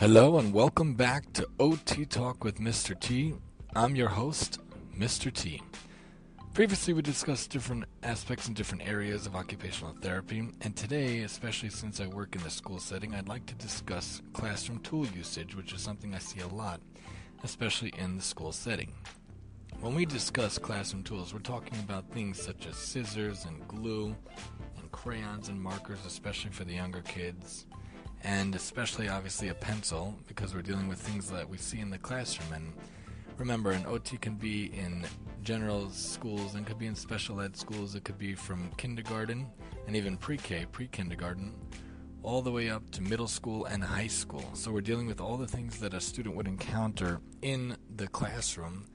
[0.00, 2.98] Hello and welcome back to OT Talk with Mr.
[2.98, 3.34] T.
[3.76, 4.58] I'm your host,
[4.96, 5.30] Mr.
[5.30, 5.60] T.
[6.54, 12.00] Previously, we discussed different aspects and different areas of occupational therapy, and today, especially since
[12.00, 15.82] I work in the school setting, I'd like to discuss classroom tool usage, which is
[15.82, 16.80] something I see a lot,
[17.44, 18.94] especially in the school setting.
[19.80, 24.16] When we discuss classroom tools, we're talking about things such as scissors and glue
[24.78, 27.66] and crayons and markers, especially for the younger kids
[28.22, 31.98] and especially obviously a pencil because we're dealing with things that we see in the
[31.98, 32.52] classroom.
[32.52, 32.72] And
[33.38, 35.06] remember, an OT can be in
[35.42, 37.94] general schools and could be in special ed schools.
[37.94, 39.46] It could be from kindergarten
[39.86, 41.54] and even pre K, pre kindergarten,
[42.22, 44.44] all the way up to middle school and high school.
[44.52, 48.86] So we're dealing with all the things that a student would encounter in the classroom,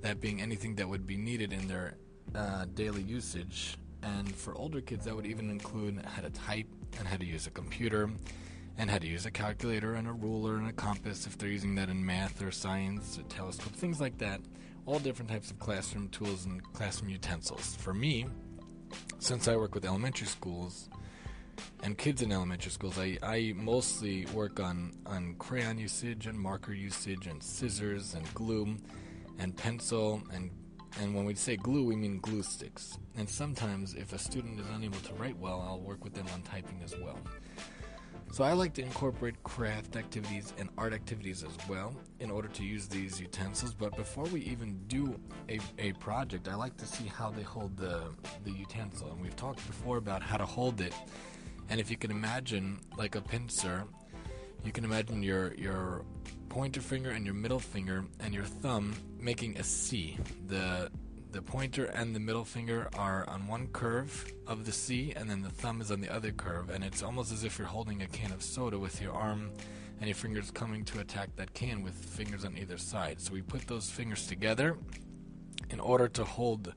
[0.00, 1.94] that being anything that would be needed in their
[2.34, 3.78] uh, daily usage.
[4.02, 6.66] And for older kids, that would even include how to type
[6.98, 8.10] and how to use a computer
[8.78, 11.74] and how to use a calculator and a ruler and a compass if they're using
[11.76, 14.40] that in math or science, a telescope, things like that.
[14.86, 17.76] All different types of classroom tools and classroom utensils.
[17.76, 18.26] For me,
[19.18, 20.88] since I work with elementary schools
[21.82, 26.74] and kids in elementary schools, I, I mostly work on, on crayon usage and marker
[26.74, 28.76] usage and scissors and glue
[29.38, 30.50] and pencil and
[31.00, 32.98] and when we say glue, we mean glue sticks.
[33.16, 36.42] And sometimes, if a student is unable to write well, I'll work with them on
[36.42, 37.18] typing as well.
[38.34, 42.64] So I like to incorporate craft activities and art activities as well in order to
[42.64, 43.74] use these utensils.
[43.74, 47.76] But before we even do a, a project, I like to see how they hold
[47.76, 48.02] the,
[48.42, 49.12] the utensil.
[49.12, 50.92] And we've talked before about how to hold it.
[51.68, 53.84] And if you can imagine like a pincer,
[54.64, 56.04] you can imagine your your
[56.48, 60.18] pointer finger and your middle finger and your thumb making a C.
[60.48, 60.90] The
[61.34, 65.42] the pointer and the middle finger are on one curve of the C, and then
[65.42, 66.70] the thumb is on the other curve.
[66.70, 69.50] And it's almost as if you're holding a can of soda with your arm
[69.98, 73.20] and your fingers coming to attack that can with fingers on either side.
[73.20, 74.78] So we put those fingers together
[75.70, 76.72] in order to hold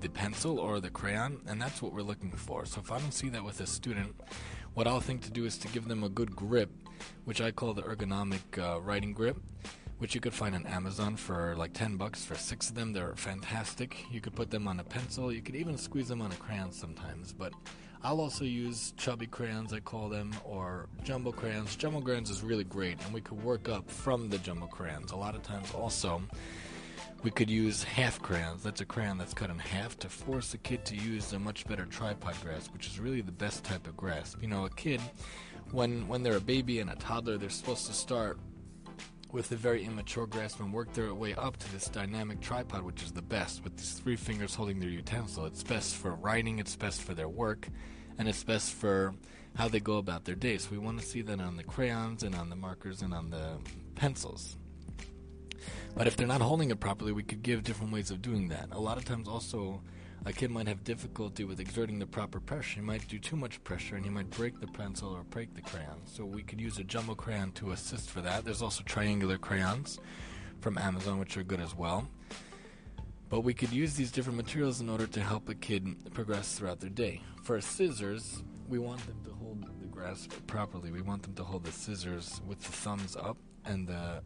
[0.00, 2.64] the pencil or the crayon, and that's what we're looking for.
[2.64, 4.18] So if I don't see that with a student,
[4.72, 6.70] what I'll think to do is to give them a good grip,
[7.26, 9.36] which I call the ergonomic uh, writing grip
[9.98, 12.92] which you could find on Amazon for like 10 bucks for six of them.
[12.92, 13.96] They're fantastic.
[14.10, 15.32] You could put them on a pencil.
[15.32, 17.32] You could even squeeze them on a crayon sometimes.
[17.32, 17.52] But
[18.02, 21.74] I'll also use chubby crayons, I call them, or jumbo crayons.
[21.74, 25.10] Jumbo crayons is really great, and we could work up from the jumbo crayons.
[25.10, 26.22] A lot of times, also,
[27.24, 28.62] we could use half crayons.
[28.62, 31.66] That's a crayon that's cut in half to force a kid to use a much
[31.66, 34.40] better tripod grasp, which is really the best type of grasp.
[34.40, 35.00] You know, a kid,
[35.72, 38.38] when when they're a baby and a toddler, they're supposed to start
[39.32, 43.02] with a very immature grasp and work their way up to this dynamic tripod, which
[43.02, 45.44] is the best, with these three fingers holding their utensil.
[45.44, 47.68] It's best for writing, it's best for their work,
[48.18, 49.14] and it's best for
[49.54, 50.56] how they go about their day.
[50.58, 53.30] So we want to see that on the crayons and on the markers and on
[53.30, 53.58] the
[53.94, 54.56] pencils.
[55.94, 58.68] But if they're not holding it properly, we could give different ways of doing that.
[58.72, 59.82] A lot of times, also,
[60.24, 62.80] a kid might have difficulty with exerting the proper pressure.
[62.80, 65.62] He might do too much pressure and he might break the pencil or break the
[65.62, 66.00] crayon.
[66.04, 68.44] So we could use a jumbo crayon to assist for that.
[68.44, 69.98] There's also triangular crayons
[70.60, 72.08] from Amazon, which are good as well.
[73.28, 76.80] But we could use these different materials in order to help a kid progress throughout
[76.80, 77.22] their day.
[77.42, 80.90] For scissors, we want them to hold the grasp properly.
[80.90, 84.22] We want them to hold the scissors with the thumbs up and the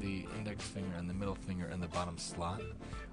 [0.00, 2.62] the index finger and the middle finger in the bottom slot.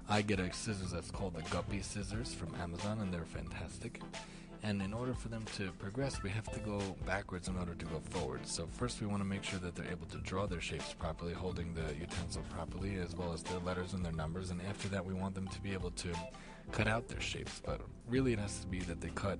[0.08, 4.00] I get a scissors that's called the Guppy scissors from Amazon, and they're fantastic.
[4.62, 7.84] And in order for them to progress, we have to go backwards in order to
[7.86, 8.46] go forward.
[8.46, 11.32] So first, we want to make sure that they're able to draw their shapes properly,
[11.32, 14.50] holding the utensil properly, as well as their letters and their numbers.
[14.50, 16.12] And after that, we want them to be able to
[16.72, 17.62] cut out their shapes.
[17.64, 19.38] But really, it has to be that they cut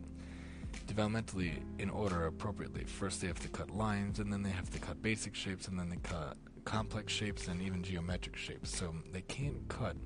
[0.86, 2.84] developmentally in order appropriately.
[2.84, 5.78] First, they have to cut lines, and then they have to cut basic shapes, and
[5.78, 6.36] then they cut
[6.70, 8.70] complex shapes and even geometric shapes.
[8.70, 9.96] So they can't cut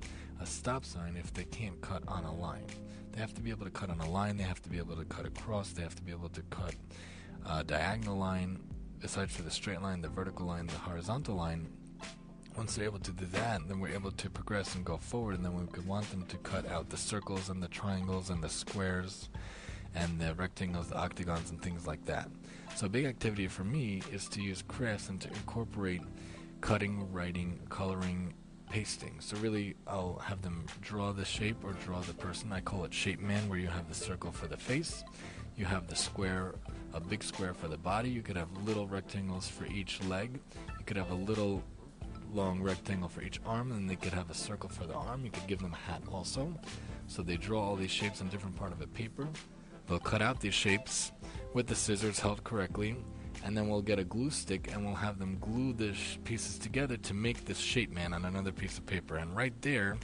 [0.41, 2.65] a stop sign if they can't cut on a line.
[3.11, 4.95] They have to be able to cut on a line, they have to be able
[4.95, 6.73] to cut across, they have to be able to cut
[7.47, 8.59] a diagonal line,
[9.03, 11.67] aside for the straight line, the vertical line, the horizontal line.
[12.57, 15.45] Once they're able to do that, then we're able to progress and go forward, and
[15.45, 18.49] then we could want them to cut out the circles and the triangles and the
[18.49, 19.29] squares
[19.93, 22.27] and the rectangles, the octagons, and things like that.
[22.75, 26.01] So, a big activity for me is to use crafts and to incorporate
[26.61, 28.33] cutting, writing, coloring,
[28.69, 29.19] pasting.
[29.19, 32.51] So really, I'll have them draw the shape or draw the person.
[32.51, 35.03] I call it shape man, where you have the circle for the face,
[35.55, 36.55] you have the square,
[36.93, 38.09] a big square for the body.
[38.09, 40.39] You could have little rectangles for each leg.
[40.79, 41.63] You could have a little
[42.33, 45.23] long rectangle for each arm, and they could have a circle for the arm.
[45.23, 46.53] You could give them a hat also.
[47.07, 49.27] So they draw all these shapes on different part of a paper.
[49.87, 51.11] They'll cut out these shapes
[51.53, 52.97] with the scissors held correctly,
[53.45, 56.57] and then we'll get a glue stick and we'll have them glue the sh- pieces
[56.57, 59.17] together to make this shape man on another piece of paper.
[59.17, 59.97] And right there,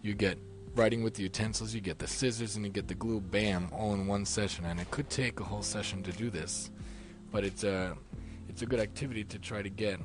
[0.00, 0.38] you get
[0.74, 3.92] writing with the utensils, you get the scissors, and you get the glue, bam, all
[3.92, 4.64] in one session.
[4.64, 6.70] And it could take a whole session to do this,
[7.30, 7.94] but it's a
[8.48, 10.00] it's a good activity to try to get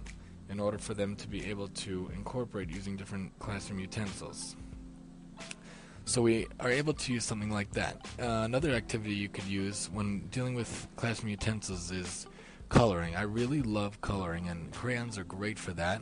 [0.49, 4.57] in order for them to be able to incorporate using different classroom utensils.
[6.03, 8.05] So we are able to use something like that.
[8.19, 12.27] Uh, another activity you could use when dealing with classroom utensils is
[12.69, 13.15] coloring.
[13.15, 16.01] I really love coloring, and crayons are great for that.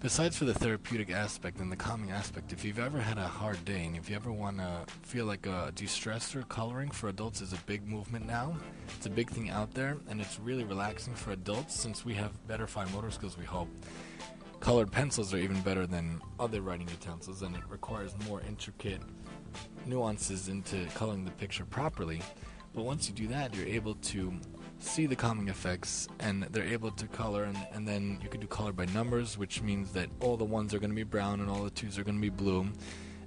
[0.00, 3.64] Besides for the therapeutic aspect and the calming aspect, if you've ever had a hard
[3.64, 7.40] day and if you ever want to feel like uh, a de-stressor, coloring for adults
[7.40, 8.56] is a big movement now.
[8.96, 12.32] It's a big thing out there, and it's really relaxing for adults since we have
[12.48, 13.68] better fine motor skills, we hope.
[14.58, 19.00] Colored pencils are even better than other writing utensils, and it requires more intricate
[19.86, 22.20] nuances into coloring the picture properly.
[22.74, 24.32] But once you do that, you're able to
[24.82, 28.46] see the calming effects and they're able to color and, and then you can do
[28.46, 31.48] color by numbers which means that all the ones are going to be brown and
[31.48, 32.66] all the twos are going to be blue.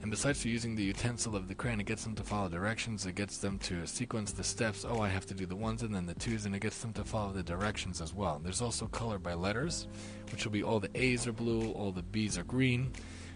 [0.02, 3.06] And besides using the utensil of the crayon it gets them to follow directions.
[3.06, 4.86] It gets them to sequence the steps.
[4.88, 6.94] Oh i have to do the ones and then the twos and it gets them
[6.94, 8.40] to follow the directions as well.
[8.44, 9.88] There's also color by letters
[10.32, 12.92] which will be all the a's are blue all the b's are green.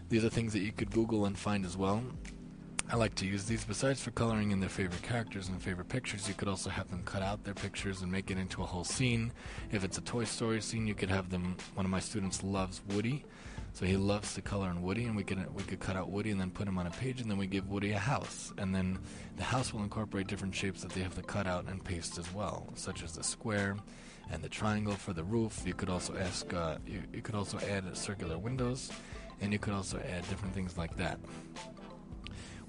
[0.10, 2.04] These are things that you could google and find as well
[2.92, 3.64] I like to use these.
[3.66, 7.04] Besides for coloring in their favorite characters and favorite pictures, you could also have them
[7.06, 9.32] cut out their pictures and make it into a whole scene.
[9.72, 11.56] If it's a Toy Story scene, you could have them.
[11.76, 13.26] One of my students loves Woody,
[13.74, 16.32] so he loves to color in Woody, and we could we could cut out Woody
[16.32, 18.74] and then put him on a page, and then we give Woody a house, and
[18.74, 18.98] then
[19.38, 22.34] the house will incorporate different shapes that they have to cut out and paste as
[22.34, 23.78] well, such as the square
[24.32, 25.62] and the triangle for the roof.
[25.64, 26.52] You could also ask.
[26.52, 28.90] Uh, you, you could also add circular windows,
[29.42, 31.20] and you could also add different things like that.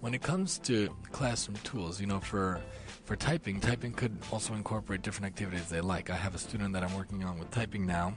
[0.01, 2.59] When it comes to classroom tools, you know, for
[3.05, 6.09] for typing, typing could also incorporate different activities they like.
[6.09, 8.15] I have a student that I'm working on with typing now,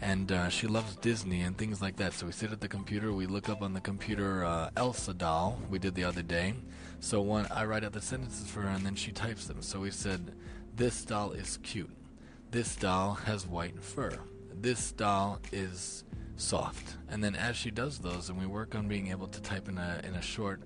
[0.00, 2.12] and uh, she loves Disney and things like that.
[2.12, 5.60] So we sit at the computer, we look up on the computer uh, Elsa doll
[5.70, 6.54] we did the other day.
[6.98, 9.62] So when I write out the sentences for her, and then she types them.
[9.62, 10.32] So we said,
[10.74, 11.94] "This doll is cute.
[12.50, 14.18] This doll has white fur.
[14.52, 16.02] This doll is
[16.34, 19.68] soft." And then as she does those, and we work on being able to type
[19.68, 20.60] in a in a short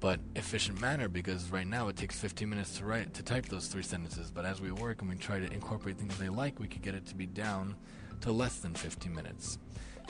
[0.00, 3.66] but efficient manner because right now it takes 15 minutes to write to type those
[3.66, 4.30] three sentences.
[4.30, 6.94] But as we work and we try to incorporate things they like we could get
[6.94, 7.74] it to be down
[8.20, 9.58] to less than 15 minutes.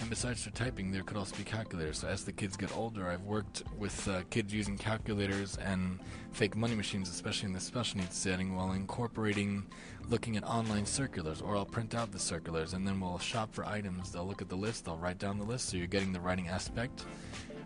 [0.01, 1.99] And besides for typing there could also be calculators.
[1.99, 6.01] So as the kids get older i've worked with uh, kids using calculators and
[6.33, 9.67] fake money machines especially in the special needs setting while incorporating
[10.09, 13.65] looking at online circulars or i'll print out the circulars and then we'll shop for
[13.65, 14.13] items.
[14.13, 16.49] They'll look at the list they'll write down the list so you're getting the writing
[16.49, 17.07] aspect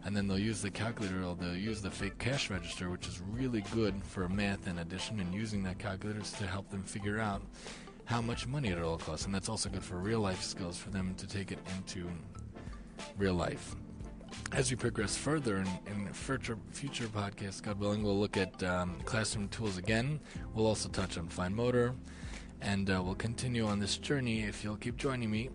[0.04, 3.20] and then they'll use the calculator or they'll use the fake cash register, which is
[3.20, 7.42] really good for math and addition, and using that calculator to help them figure out
[8.04, 9.26] how much money it all costs.
[9.26, 12.08] And that's also good for real life skills for them to take it into
[13.16, 13.76] real life.
[14.52, 18.98] As we progress further in, in future, future podcasts, God willing, we'll look at um,
[19.04, 20.20] classroom tools again.
[20.54, 21.94] We'll also touch on fine motor,
[22.60, 25.50] and uh, we'll continue on this journey if you'll keep joining me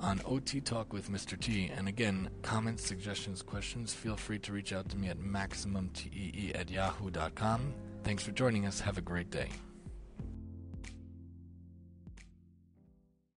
[0.00, 1.38] on OT Talk with Mr.
[1.38, 1.70] T.
[1.76, 6.70] And again, comments, suggestions, questions, feel free to reach out to me at maximumtee at
[6.70, 7.74] yahoo.com.
[8.02, 8.80] Thanks for joining us.
[8.80, 9.48] Have a great day.